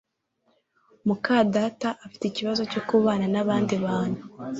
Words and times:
muka 1.07 1.35
data 1.55 1.89
afite 2.05 2.23
ikibazo 2.27 2.61
cyo 2.71 2.81
kubana 2.87 3.25
nabandi 3.33 3.73
bantu 3.85 4.23